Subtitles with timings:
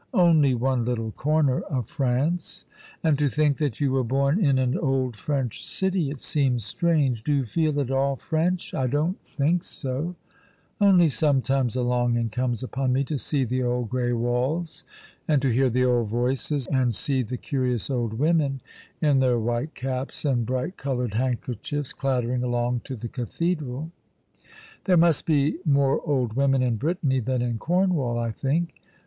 [0.31, 2.65] ''Only one little corner of France.""
[3.03, 6.09] And to think that you were born in an old French city!
[6.09, 7.23] It seems strange.
[7.23, 10.15] Do you feel at all French ?""I don't think so;
[10.79, 14.83] only sometimes a longing comes upon me to see the old grey walls,
[15.27, 18.59] and to hear the old voices, and see the curious old women
[19.03, 22.79] in their white caps and bright 112 All along the River, coloured handkerchiefs, clattering along
[22.85, 23.91] to the Cathedral.
[24.85, 28.73] There must be more old women in Brittany than in Cornwall, I think.